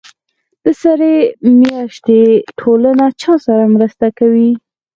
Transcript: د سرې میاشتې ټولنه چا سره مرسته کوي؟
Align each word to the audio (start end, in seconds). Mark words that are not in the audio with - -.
د 0.63 0.65
سرې 0.81 1.15
میاشتې 1.61 2.19
ټولنه 2.59 3.05
چا 3.21 3.33
سره 3.45 3.63
مرسته 3.75 4.07
کوي؟ 4.19 4.51